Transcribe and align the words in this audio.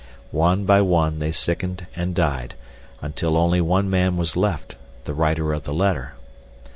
One 0.33 0.65
by 0.65 0.81
one 0.81 1.19
they 1.19 1.31
sickened 1.31 1.85
and 1.95 2.15
died, 2.15 2.55
until 3.03 3.37
only 3.37 3.61
one 3.61 3.87
man 3.87 4.17
was 4.17 4.35
left, 4.35 4.75
the 5.05 5.13
writer 5.13 5.53
of 5.53 5.61
the 5.61 5.75
letter. 5.75 6.15